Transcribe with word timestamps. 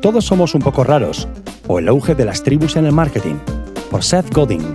Todos 0.00 0.24
somos 0.24 0.54
un 0.54 0.62
poco 0.62 0.82
raros, 0.82 1.28
o 1.66 1.78
el 1.78 1.86
auge 1.86 2.14
de 2.14 2.24
las 2.24 2.42
tribus 2.42 2.76
en 2.76 2.86
el 2.86 2.92
marketing, 2.92 3.34
por 3.90 4.02
Seth 4.02 4.32
Godin. 4.32 4.74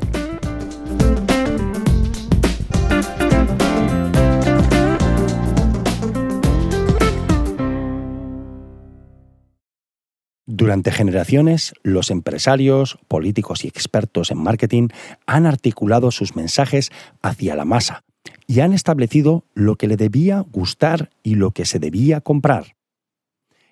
Durante 10.46 10.92
generaciones, 10.92 11.74
los 11.82 12.12
empresarios, 12.12 13.00
políticos 13.08 13.66
y 13.66 13.68
expertos 13.68 14.30
en 14.30 14.38
marketing 14.38 14.90
han 15.26 15.48
articulado 15.48 16.12
sus 16.12 16.36
mensajes 16.36 16.92
hacia 17.24 17.56
la 17.56 17.66
masa 17.66 18.04
y 18.46 18.60
han 18.60 18.74
establecido 18.74 19.44
lo 19.56 19.76
que 19.76 19.88
le 19.88 19.98
debía 19.98 20.46
gustar 20.52 21.10
y 21.24 21.34
lo 21.34 21.50
que 21.50 21.66
se 21.66 21.80
debía 21.80 22.22
comprar. 22.22 22.76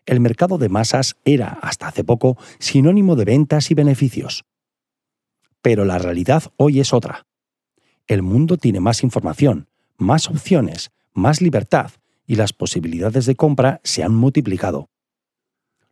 El 0.05 0.20
mercado 0.20 0.57
de 0.57 0.69
masas 0.69 1.15
era, 1.23 1.59
hasta 1.61 1.87
hace 1.87 2.04
poco, 2.04 2.37
sinónimo 2.59 3.15
de 3.15 3.25
ventas 3.25 3.71
y 3.71 3.73
beneficios. 3.73 4.43
Pero 5.61 5.86
la 5.86 5.97
realidad 5.97 6.43
hoy 6.57 6.79
es 6.79 6.93
otra. 6.93 7.25
El 8.07 8.21
mundo 8.21 8.57
tiene 8.57 8.81
más 8.81 9.01
información, 9.04 9.69
más 9.97 10.29
opciones, 10.29 10.92
más 11.14 11.42
libertad, 11.42 11.92
y 12.25 12.36
las 12.36 12.54
posibilidades 12.54 13.25
de 13.25 13.36
compra 13.36 13.79
se 13.83 14.04
han 14.04 14.14
multiplicado. 14.14 14.89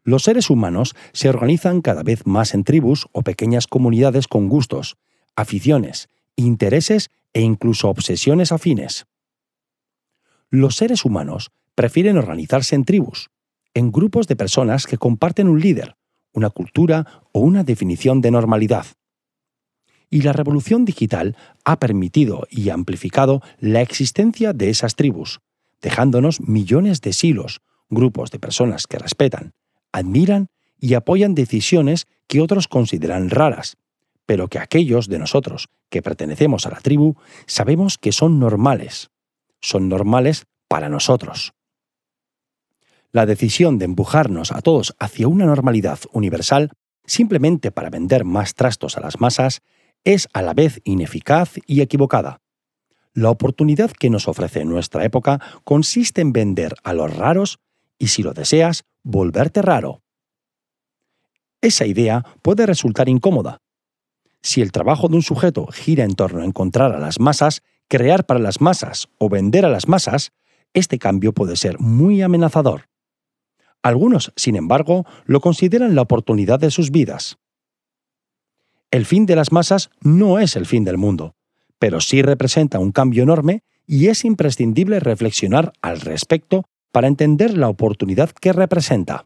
Los 0.03 0.23
seres 0.23 0.49
humanos 0.49 0.95
se 1.13 1.29
organizan 1.29 1.81
cada 1.81 2.03
vez 2.03 2.25
más 2.25 2.53
en 2.53 2.63
tribus 2.63 3.07
o 3.11 3.21
pequeñas 3.21 3.67
comunidades 3.67 4.27
con 4.27 4.49
gustos, 4.49 4.97
aficiones, 5.35 6.09
intereses 6.35 7.11
e 7.33 7.41
incluso 7.41 7.89
obsesiones 7.89 8.51
afines. 8.51 9.05
Los 10.49 10.75
seres 10.75 11.05
humanos 11.05 11.51
prefieren 11.75 12.17
organizarse 12.17 12.75
en 12.75 12.83
tribus, 12.83 13.29
en 13.73 13.91
grupos 13.91 14.27
de 14.27 14.35
personas 14.35 14.85
que 14.85 14.97
comparten 14.97 15.47
un 15.47 15.59
líder, 15.59 15.95
una 16.33 16.49
cultura 16.49 17.23
o 17.31 17.39
una 17.39 17.63
definición 17.63 18.21
de 18.21 18.31
normalidad. 18.31 18.85
Y 20.09 20.23
la 20.23 20.33
revolución 20.33 20.83
digital 20.83 21.37
ha 21.63 21.79
permitido 21.79 22.47
y 22.49 22.69
amplificado 22.69 23.41
la 23.59 23.81
existencia 23.81 24.53
de 24.53 24.69
esas 24.69 24.95
tribus, 24.95 25.39
dejándonos 25.81 26.41
millones 26.41 27.01
de 27.01 27.13
silos, 27.13 27.61
grupos 27.89 28.31
de 28.31 28.39
personas 28.39 28.87
que 28.87 28.99
respetan, 28.99 29.53
admiran 29.91 30.47
y 30.79 30.95
apoyan 30.95 31.35
decisiones 31.35 32.07
que 32.27 32.41
otros 32.41 32.67
consideran 32.67 33.29
raras, 33.29 33.77
pero 34.25 34.47
que 34.47 34.59
aquellos 34.59 35.07
de 35.07 35.19
nosotros 35.19 35.69
que 35.89 36.01
pertenecemos 36.01 36.65
a 36.65 36.71
la 36.71 36.79
tribu 36.79 37.15
sabemos 37.45 37.97
que 37.97 38.11
son 38.11 38.39
normales. 38.39 39.11
Son 39.61 39.89
normales 39.89 40.45
para 40.67 40.89
nosotros. 40.89 41.53
La 43.13 43.25
decisión 43.25 43.77
de 43.77 43.85
empujarnos 43.85 44.51
a 44.51 44.61
todos 44.61 44.95
hacia 44.97 45.27
una 45.27 45.45
normalidad 45.45 45.99
universal 46.13 46.71
simplemente 47.05 47.71
para 47.71 47.89
vender 47.89 48.23
más 48.23 48.55
trastos 48.55 48.97
a 48.97 49.01
las 49.01 49.19
masas 49.19 49.61
es 50.05 50.29
a 50.33 50.41
la 50.41 50.53
vez 50.53 50.79
ineficaz 50.85 51.55
y 51.67 51.81
equivocada. 51.81 52.41
La 53.13 53.29
oportunidad 53.29 53.91
que 53.91 54.09
nos 54.09 54.29
ofrece 54.29 54.63
nuestra 54.63 55.03
época 55.03 55.41
consiste 55.65 56.21
en 56.21 56.31
vender 56.31 56.75
a 56.83 56.93
los 56.93 57.13
raros 57.13 57.59
y 57.99 58.07
si 58.07 58.23
lo 58.23 58.33
deseas, 58.33 58.85
volverte 59.03 59.61
raro. 59.61 60.01
Esa 61.59 61.85
idea 61.85 62.25
puede 62.41 62.65
resultar 62.65 63.09
incómoda. 63.09 63.57
Si 64.41 64.61
el 64.61 64.71
trabajo 64.71 65.09
de 65.09 65.17
un 65.17 65.21
sujeto 65.21 65.67
gira 65.67 66.05
en 66.05 66.15
torno 66.15 66.41
a 66.41 66.45
encontrar 66.45 66.93
a 66.93 66.99
las 66.99 67.19
masas, 67.19 67.61
crear 67.89 68.25
para 68.25 68.39
las 68.39 68.61
masas 68.61 69.09
o 69.17 69.27
vender 69.27 69.65
a 69.65 69.69
las 69.69 69.87
masas, 69.87 70.31
este 70.73 70.97
cambio 70.97 71.33
puede 71.33 71.57
ser 71.57 71.77
muy 71.79 72.21
amenazador. 72.21 72.90
Algunos, 73.83 74.31
sin 74.35 74.55
embargo, 74.55 75.05
lo 75.25 75.41
consideran 75.41 75.95
la 75.95 76.03
oportunidad 76.03 76.59
de 76.59 76.71
sus 76.71 76.91
vidas. 76.91 77.37
El 78.91 79.05
fin 79.05 79.25
de 79.25 79.35
las 79.35 79.51
masas 79.51 79.89
no 80.01 80.37
es 80.39 80.55
el 80.55 80.65
fin 80.65 80.83
del 80.83 80.97
mundo, 80.97 81.35
pero 81.79 82.01
sí 82.01 82.21
representa 82.21 82.79
un 82.79 82.91
cambio 82.91 83.23
enorme 83.23 83.63
y 83.87 84.07
es 84.07 84.25
imprescindible 84.25 84.99
reflexionar 84.99 85.73
al 85.81 86.01
respecto 86.01 86.65
para 86.91 87.07
entender 87.07 87.57
la 87.57 87.69
oportunidad 87.69 88.29
que 88.29 88.53
representa. 88.53 89.25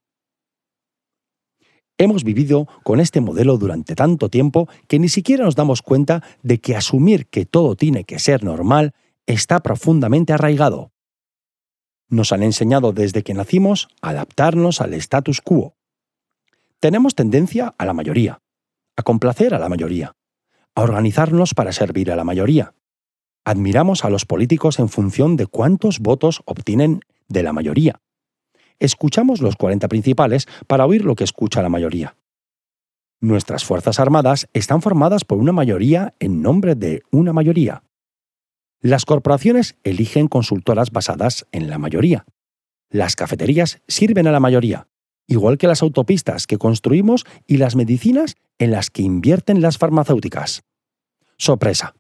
Hemos 1.98 2.24
vivido 2.24 2.68
con 2.84 3.00
este 3.00 3.22
modelo 3.22 3.58
durante 3.58 3.96
tanto 3.96 4.30
tiempo 4.30 4.68
que 4.88 5.00
ni 5.00 5.10
siquiera 5.10 5.46
nos 5.46 5.56
damos 5.56 5.82
cuenta 5.82 6.24
de 6.44 6.60
que 6.60 6.76
asumir 6.76 7.28
que 7.28 7.46
todo 7.46 7.76
tiene 7.76 8.04
que 8.04 8.20
ser 8.20 8.44
normal 8.44 8.94
está 9.26 9.62
profundamente 9.62 10.34
arraigado. 10.34 10.92
Nos 12.10 12.32
han 12.32 12.44
enseñado 12.44 12.94
desde 12.94 13.24
que 13.24 13.34
nacimos 13.34 13.88
a 14.02 14.10
adaptarnos 14.10 14.82
al 14.82 14.94
status 14.94 15.42
quo. 15.42 15.76
Tenemos 16.80 17.16
tendencia 17.16 17.74
a 17.78 17.86
la 17.86 17.94
mayoría, 17.94 18.42
a 18.96 19.04
complacer 19.04 19.54
a 19.54 19.60
la 19.60 19.70
mayoría, 19.70 20.16
a 20.76 20.82
organizarnos 20.82 21.54
para 21.54 21.72
servir 21.72 22.12
a 22.12 22.16
la 22.16 22.24
mayoría. 22.24 22.74
Admiramos 23.44 24.06
a 24.06 24.10
los 24.10 24.26
políticos 24.26 24.80
en 24.80 24.90
función 24.90 25.36
de 25.36 25.48
cuántos 25.48 26.00
votos 26.00 26.42
obtienen 26.46 27.02
de 27.28 27.44
la 27.44 27.54
mayoría. 27.54 28.02
Escuchamos 28.80 29.42
los 29.42 29.56
40 29.56 29.88
principales 29.88 30.48
para 30.68 30.86
oír 30.86 31.06
lo 31.06 31.16
que 31.16 31.24
escucha 31.24 31.62
la 31.62 31.70
mayoría. 31.70 32.16
Nuestras 33.22 33.64
Fuerzas 33.64 34.00
Armadas 34.00 34.48
están 34.54 34.82
formadas 34.82 35.24
por 35.24 35.38
una 35.38 35.54
mayoría 35.54 36.14
en 36.20 36.42
nombre 36.42 36.76
de 36.76 37.02
una 37.12 37.34
mayoría. 37.34 37.84
Las 38.86 39.06
corporaciones 39.06 39.78
eligen 39.84 40.28
consultoras 40.28 40.92
basadas 40.92 41.48
en 41.52 41.72
la 41.72 41.80
mayoría. 41.80 42.28
Las 42.92 43.16
cafeterías 43.16 43.82
sirven 43.88 44.28
a 44.28 44.32
la 44.32 44.40
mayoría, 44.40 44.90
igual 45.26 45.58
que 45.58 45.66
las 45.66 45.82
autopistas 45.82 46.46
que 46.46 46.60
construimos 46.60 47.26
y 47.48 47.58
las 47.58 47.76
medicinas 47.76 48.36
en 48.60 48.70
las 48.70 48.92
que 48.92 49.02
invierten 49.02 49.60
las 49.60 49.80
farmacéuticas. 49.80 50.66
Sorpresa. 51.36 51.96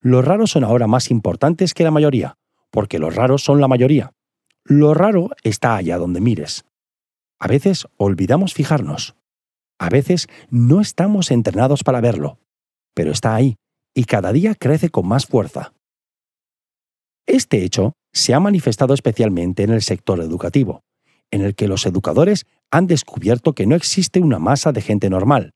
Los 0.00 0.24
raros 0.24 0.52
son 0.52 0.64
ahora 0.64 0.86
más 0.86 1.10
importantes 1.10 1.74
que 1.74 1.84
la 1.84 1.90
mayoría, 1.90 2.38
porque 2.70 2.98
los 2.98 3.14
raros 3.14 3.44
son 3.44 3.60
la 3.60 3.68
mayoría. 3.68 4.12
Lo 4.64 4.94
raro 4.94 5.28
está 5.42 5.76
allá 5.76 5.98
donde 5.98 6.22
mires. 6.22 6.64
A 7.38 7.48
veces 7.48 7.86
olvidamos 7.98 8.54
fijarnos. 8.54 9.14
A 9.78 9.90
veces 9.90 10.26
no 10.48 10.80
estamos 10.80 11.32
entrenados 11.32 11.84
para 11.84 12.00
verlo, 12.00 12.38
pero 12.94 13.12
está 13.12 13.34
ahí 13.34 13.56
y 13.92 14.04
cada 14.04 14.32
día 14.32 14.54
crece 14.54 14.88
con 14.88 15.06
más 15.06 15.26
fuerza. 15.26 15.74
Este 17.30 17.62
hecho 17.62 17.92
se 18.12 18.34
ha 18.34 18.40
manifestado 18.40 18.92
especialmente 18.92 19.62
en 19.62 19.70
el 19.70 19.82
sector 19.82 20.18
educativo, 20.18 20.82
en 21.30 21.42
el 21.42 21.54
que 21.54 21.68
los 21.68 21.86
educadores 21.86 22.44
han 22.72 22.88
descubierto 22.88 23.52
que 23.52 23.66
no 23.66 23.76
existe 23.76 24.18
una 24.18 24.40
masa 24.40 24.72
de 24.72 24.82
gente 24.82 25.08
normal. 25.08 25.52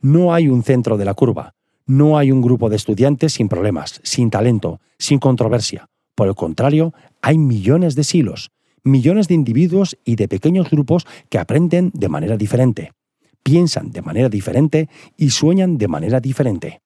No 0.00 0.32
hay 0.32 0.48
un 0.48 0.62
centro 0.62 0.96
de 0.96 1.04
la 1.04 1.12
curva, 1.12 1.52
no 1.84 2.16
hay 2.16 2.32
un 2.32 2.40
grupo 2.40 2.70
de 2.70 2.76
estudiantes 2.76 3.34
sin 3.34 3.50
problemas, 3.50 4.00
sin 4.02 4.30
talento, 4.30 4.80
sin 4.98 5.18
controversia. 5.18 5.90
Por 6.14 6.26
el 6.26 6.34
contrario, 6.34 6.94
hay 7.20 7.36
millones 7.36 7.96
de 7.96 8.04
silos, 8.04 8.50
millones 8.82 9.28
de 9.28 9.34
individuos 9.34 9.98
y 10.06 10.16
de 10.16 10.26
pequeños 10.26 10.70
grupos 10.70 11.06
que 11.28 11.38
aprenden 11.38 11.90
de 11.92 12.08
manera 12.08 12.38
diferente, 12.38 12.92
piensan 13.42 13.90
de 13.90 14.00
manera 14.00 14.30
diferente 14.30 14.88
y 15.18 15.28
sueñan 15.28 15.76
de 15.76 15.86
manera 15.86 16.18
diferente. 16.18 16.80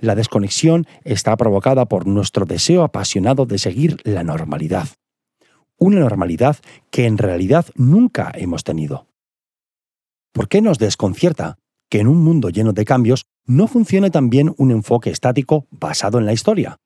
La 0.00 0.14
desconexión 0.14 0.86
está 1.02 1.36
provocada 1.36 1.86
por 1.86 2.06
nuestro 2.06 2.46
deseo 2.46 2.84
apasionado 2.84 3.46
de 3.46 3.58
seguir 3.58 3.96
la 4.04 4.22
normalidad. 4.22 4.88
Una 5.76 5.98
normalidad 5.98 6.56
que 6.90 7.06
en 7.06 7.18
realidad 7.18 7.66
nunca 7.74 8.30
hemos 8.34 8.62
tenido. 8.62 9.08
¿Por 10.32 10.48
qué 10.48 10.62
nos 10.62 10.78
desconcierta 10.78 11.58
que 11.88 11.98
en 11.98 12.06
un 12.06 12.22
mundo 12.22 12.50
lleno 12.50 12.72
de 12.72 12.84
cambios 12.84 13.24
no 13.44 13.66
funcione 13.66 14.10
también 14.10 14.54
un 14.56 14.70
enfoque 14.70 15.10
estático 15.10 15.66
basado 15.70 16.18
en 16.18 16.26
la 16.26 16.32
historia? 16.32 16.76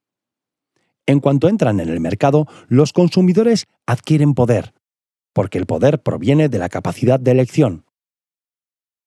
En 1.05 1.21
cuanto 1.21 1.49
entran 1.49 1.81
en 1.81 1.91
el 1.91 2.01
mercado, 2.01 2.47
los 2.69 2.95
consumidores 2.95 3.67
adquieren 3.87 4.33
poder, 4.35 4.73
porque 5.35 5.59
el 5.59 5.67
poder 5.67 6.03
proviene 6.03 6.49
de 6.49 6.59
la 6.59 6.71
capacidad 6.71 7.21
de 7.21 7.33
elección. 7.33 7.85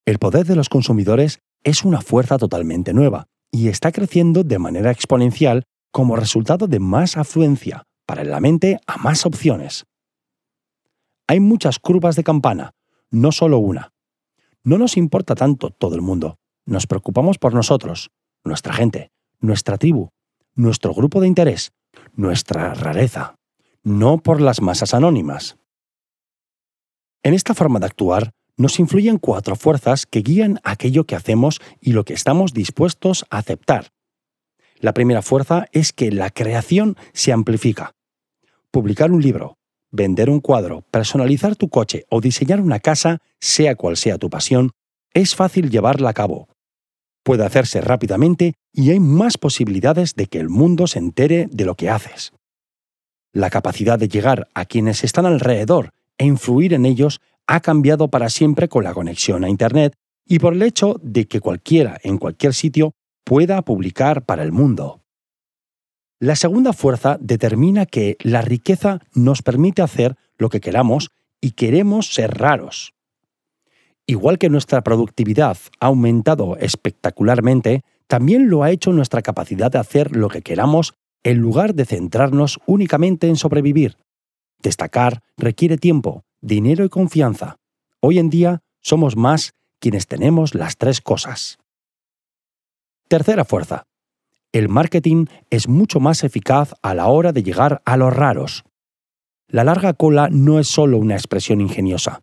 El 0.06 0.20
poder 0.20 0.46
de 0.46 0.56
los 0.56 0.70
consumidores 0.70 1.40
es 1.64 1.84
una 1.84 2.02
fuerza 2.02 2.38
totalmente 2.38 2.94
nueva 2.94 3.28
y 3.56 3.70
está 3.70 3.94
creciendo 3.94 4.44
de 4.44 4.60
manera 4.60 4.92
exponencial 4.92 5.64
como 5.90 6.18
resultado 6.18 6.68
de 6.68 6.82
más 6.82 7.16
afluencia 7.16 7.84
para 8.06 8.26
la 8.26 8.42
mente 8.42 8.82
a 8.86 8.98
más 8.98 9.26
opciones. 9.26 9.86
Hay 11.26 11.40
muchas 11.40 11.80
curvas 11.80 12.18
de 12.18 12.26
campana, 12.26 12.74
no 13.12 13.32
solo 13.32 13.60
una. 13.60 13.94
No 14.66 14.78
nos 14.78 14.98
importa 14.98 15.36
tanto 15.36 15.70
todo 15.70 15.96
el 15.96 16.02
mundo, 16.02 16.38
nos 16.66 16.86
preocupamos 16.86 17.38
por 17.38 17.54
nosotros, 17.54 18.12
nuestra 18.44 18.74
gente, 18.74 19.14
nuestra 19.40 19.78
tribu, 19.78 20.10
nuestro 20.54 20.94
grupo 20.94 21.22
de 21.22 21.28
interés, 21.28 21.72
nuestra 22.12 22.74
rareza, 22.74 23.36
no 23.84 24.18
por 24.18 24.42
las 24.42 24.62
masas 24.62 24.94
anónimas. 24.94 25.58
En 27.24 27.34
esta 27.34 27.54
forma 27.54 27.80
de 27.80 27.86
actuar, 27.86 28.32
nos 28.58 28.80
influyen 28.80 29.18
cuatro 29.18 29.56
fuerzas 29.56 30.06
que 30.06 30.22
guían 30.22 30.60
aquello 30.64 31.06
que 31.06 31.16
hacemos 31.16 31.60
y 31.82 31.92
lo 31.92 32.06
que 32.06 32.14
estamos 32.14 32.54
dispuestos 32.54 33.26
a 33.30 33.40
aceptar. 33.40 33.92
La 34.78 34.94
primera 34.94 35.22
fuerza 35.22 35.68
es 35.72 35.94
que 35.94 36.12
la 36.12 36.30
creación 36.30 36.98
se 37.14 37.32
amplifica. 37.32 37.96
Publicar 38.72 39.12
un 39.12 39.22
libro, 39.22 39.58
vender 39.92 40.30
un 40.30 40.42
cuadro, 40.42 40.84
personalizar 40.92 41.56
tu 41.56 41.70
coche 41.70 42.06
o 42.10 42.22
diseñar 42.22 42.62
una 42.62 42.80
casa, 42.80 43.20
sea 43.40 43.76
cual 43.76 43.98
sea 43.98 44.18
tu 44.18 44.30
pasión, 44.30 44.72
es 45.14 45.36
fácil 45.36 45.70
llevarla 45.70 46.10
a 46.10 46.14
cabo. 46.14 46.50
Puede 47.24 47.46
hacerse 47.46 47.82
rápidamente 47.82 48.54
y 48.72 48.92
hay 48.92 49.00
más 49.00 49.38
posibilidades 49.38 50.16
de 50.16 50.28
que 50.28 50.40
el 50.40 50.50
mundo 50.50 50.88
se 50.88 51.00
entere 51.00 51.48
de 51.50 51.66
lo 51.66 51.76
que 51.76 51.90
haces. 51.90 52.34
La 53.34 53.50
capacidad 53.50 53.98
de 53.98 54.08
llegar 54.08 54.48
a 54.54 54.66
quienes 54.66 55.04
están 55.04 55.26
alrededor 55.26 55.92
e 56.18 56.26
influir 56.26 56.74
en 56.74 56.86
ellos 56.86 57.22
ha 57.48 57.60
cambiado 57.60 58.10
para 58.10 58.30
siempre 58.30 58.68
con 58.68 58.84
la 58.84 58.94
conexión 58.94 59.44
a 59.44 59.50
Internet 59.50 59.96
y 60.26 60.40
por 60.40 60.54
el 60.54 60.62
hecho 60.62 61.00
de 61.02 61.28
que 61.28 61.40
cualquiera 61.40 62.00
en 62.04 62.18
cualquier 62.18 62.54
sitio 62.54 62.94
pueda 63.24 63.62
publicar 63.62 64.26
para 64.26 64.44
el 64.44 64.52
mundo. 64.52 65.02
La 66.20 66.36
segunda 66.36 66.74
fuerza 66.74 67.18
determina 67.20 67.86
que 67.86 68.18
la 68.22 68.42
riqueza 68.42 69.00
nos 69.14 69.42
permite 69.42 69.82
hacer 69.82 70.16
lo 70.38 70.50
que 70.50 70.62
queramos 70.62 71.10
y 71.42 71.52
queremos 71.52 72.14
ser 72.14 72.38
raros. 72.38 72.94
Igual 74.08 74.38
que 74.38 74.50
nuestra 74.50 74.84
productividad 74.84 75.58
ha 75.80 75.88
aumentado 75.88 76.58
espectacularmente, 76.58 77.84
también 78.08 78.50
lo 78.50 78.64
ha 78.64 78.72
hecho 78.72 78.92
nuestra 78.94 79.22
capacidad 79.22 79.72
de 79.72 79.80
hacer 79.80 80.16
lo 80.16 80.30
que 80.30 80.42
queramos 80.42 80.94
en 81.24 81.40
lugar 81.40 81.74
de 81.74 81.86
centrarnos 81.86 82.60
únicamente 82.68 83.28
en 83.28 83.36
sobrevivir. 83.36 83.98
Destacar 84.62 85.22
requiere 85.38 85.78
tiempo, 85.78 86.24
dinero 86.46 86.86
y 86.86 86.90
confianza. 86.90 87.56
Hoy 88.02 88.20
en 88.20 88.30
día 88.30 88.62
somos 88.80 89.18
más 89.18 89.54
quienes 89.80 90.06
tenemos 90.06 90.54
las 90.54 90.78
tres 90.78 91.02
cosas. 91.02 91.58
Tercera 93.08 93.46
fuerza. 93.46 93.88
El 94.52 94.70
marketing 94.70 95.26
es 95.50 95.68
mucho 95.68 96.00
más 96.00 96.24
eficaz 96.24 96.76
a 96.84 96.94
la 96.94 97.08
hora 97.08 97.32
de 97.32 97.42
llegar 97.42 97.82
a 97.84 97.98
los 97.98 98.14
raros. 98.14 98.64
La 99.48 99.64
larga 99.64 99.94
cola 99.94 100.30
no 100.32 100.60
es 100.60 100.68
solo 100.68 101.00
una 101.00 101.16
expresión 101.16 101.62
ingeniosa, 101.62 102.22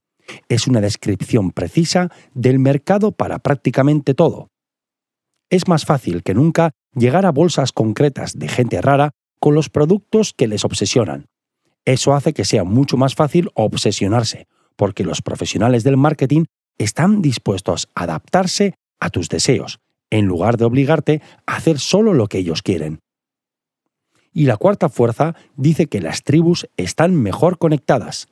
es 0.49 0.69
una 0.69 0.81
descripción 0.81 1.51
precisa 1.51 2.09
del 2.33 2.61
mercado 2.61 3.11
para 3.11 3.41
prácticamente 3.41 4.15
todo. 4.15 4.51
Es 5.51 5.67
más 5.67 5.85
fácil 5.85 6.23
que 6.23 6.35
nunca 6.35 6.71
llegar 6.95 7.27
a 7.27 7.33
bolsas 7.33 7.73
concretas 7.73 8.39
de 8.39 8.47
gente 8.47 8.81
rara 8.81 9.11
con 9.41 9.57
los 9.57 9.69
productos 9.69 10.33
que 10.33 10.47
les 10.47 10.65
obsesionan. 10.65 11.27
Eso 11.85 12.15
hace 12.15 12.33
que 12.33 12.45
sea 12.45 12.65
mucho 12.65 12.97
más 12.97 13.15
fácil 13.15 13.51
obsesionarse, 13.55 14.47
porque 14.77 15.05
los 15.05 15.23
profesionales 15.23 15.85
del 15.85 15.97
marketing 15.97 16.45
están 16.79 17.23
dispuestos 17.23 17.89
a 17.95 18.05
adaptarse 18.05 18.75
a 19.01 19.11
tus 19.11 19.29
deseos, 19.29 19.81
en 20.11 20.27
lugar 20.27 20.57
de 20.57 20.65
obligarte 20.65 21.23
a 21.47 21.57
hacer 21.57 21.79
solo 21.79 22.15
lo 22.15 22.29
que 22.29 22.39
ellos 22.39 22.63
quieren. 22.63 23.01
Y 24.33 24.47
la 24.47 24.57
cuarta 24.57 24.89
fuerza 24.89 25.35
dice 25.57 25.87
que 25.87 26.01
las 26.01 26.23
tribus 26.23 26.69
están 26.77 27.15
mejor 27.15 27.59
conectadas. 27.59 28.29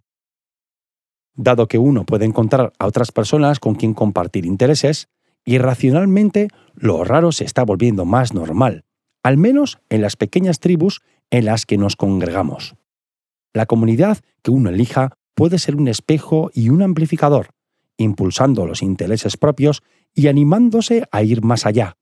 Dado 1.34 1.68
que 1.68 1.78
uno 1.78 2.04
puede 2.04 2.24
encontrar 2.24 2.72
a 2.78 2.86
otras 2.86 3.12
personas 3.12 3.60
con 3.60 3.74
quien 3.74 3.94
compartir 3.94 4.46
intereses, 4.46 5.08
irracionalmente 5.44 6.48
lo 6.74 7.04
raro 7.04 7.32
se 7.32 7.44
está 7.44 7.64
volviendo 7.64 8.04
más 8.04 8.32
normal, 8.32 8.84
al 9.22 9.36
menos 9.36 9.78
en 9.88 10.02
las 10.02 10.16
pequeñas 10.16 10.60
tribus 10.60 11.02
en 11.30 11.44
las 11.44 11.66
que 11.66 11.78
nos 11.78 11.96
congregamos. 11.96 12.74
La 13.52 13.66
comunidad 13.66 14.18
que 14.42 14.50
uno 14.50 14.70
elija 14.70 15.12
puede 15.34 15.58
ser 15.58 15.76
un 15.76 15.88
espejo 15.88 16.50
y 16.54 16.68
un 16.68 16.82
amplificador, 16.82 17.50
impulsando 17.96 18.66
los 18.66 18.82
intereses 18.82 19.36
propios 19.36 19.82
y 20.14 20.28
animándose 20.28 21.04
a 21.10 21.22
ir 21.22 21.42
más 21.42 21.66
allá. 21.66 21.96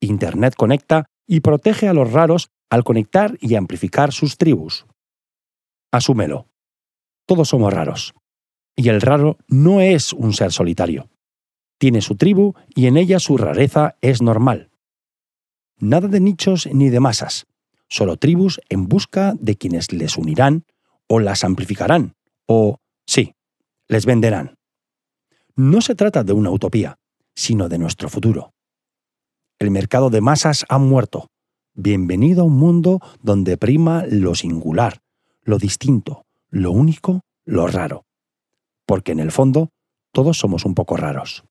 Internet 0.00 0.54
conecta 0.56 1.06
y 1.26 1.40
protege 1.40 1.88
a 1.88 1.94
los 1.94 2.12
raros 2.12 2.48
al 2.70 2.84
conectar 2.84 3.38
y 3.40 3.54
amplificar 3.54 4.12
sus 4.12 4.36
tribus. 4.36 4.86
Asúmelo. 5.92 6.48
Todos 7.26 7.48
somos 7.48 7.72
raros. 7.72 8.14
Y 8.74 8.88
el 8.88 9.00
raro 9.00 9.38
no 9.48 9.80
es 9.80 10.12
un 10.12 10.32
ser 10.32 10.52
solitario. 10.52 11.10
Tiene 11.78 12.00
su 12.00 12.16
tribu 12.16 12.54
y 12.74 12.86
en 12.86 12.96
ella 12.96 13.18
su 13.18 13.36
rareza 13.36 13.96
es 14.00 14.22
normal. 14.22 14.70
Nada 15.78 16.08
de 16.08 16.20
nichos 16.20 16.68
ni 16.72 16.90
de 16.90 17.00
masas, 17.00 17.46
solo 17.88 18.16
tribus 18.16 18.60
en 18.68 18.88
busca 18.88 19.34
de 19.38 19.56
quienes 19.56 19.92
les 19.92 20.16
unirán 20.16 20.64
o 21.14 21.20
las 21.20 21.44
amplificarán, 21.44 22.14
o, 22.46 22.78
sí, 23.06 23.34
les 23.86 24.06
venderán. 24.06 24.54
No 25.54 25.82
se 25.82 25.94
trata 25.94 26.24
de 26.24 26.32
una 26.32 26.50
utopía, 26.50 26.96
sino 27.34 27.68
de 27.68 27.76
nuestro 27.76 28.08
futuro. 28.08 28.54
El 29.58 29.70
mercado 29.70 30.08
de 30.08 30.22
masas 30.22 30.64
ha 30.70 30.78
muerto. 30.78 31.28
Bienvenido 31.74 32.40
a 32.40 32.44
un 32.46 32.56
mundo 32.56 33.02
donde 33.20 33.58
prima 33.58 34.06
lo 34.08 34.34
singular, 34.34 35.02
lo 35.42 35.58
distinto, 35.58 36.24
lo 36.48 36.70
único, 36.72 37.20
lo 37.44 37.66
raro. 37.66 38.06
Porque 38.86 39.12
en 39.12 39.20
el 39.20 39.32
fondo, 39.32 39.68
todos 40.12 40.38
somos 40.38 40.64
un 40.64 40.74
poco 40.74 40.96
raros. 40.96 41.44